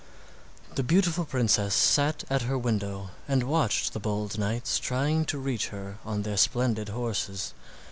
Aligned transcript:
The 0.73 0.81
beautiful 0.81 1.25
princess 1.25 1.75
sat 1.75 2.23
at 2.27 2.41
her 2.41 2.57
window 2.57 3.11
and 3.27 3.43
watched 3.43 3.93
the 3.93 3.99
bold 3.99 4.35
knights 4.39 4.79
trying 4.79 5.25
to 5.25 5.37
reach 5.37 5.67
her 5.67 5.99
on 6.03 6.23
their 6.23 6.37
splendid 6.37 6.89
horses. 6.89 7.53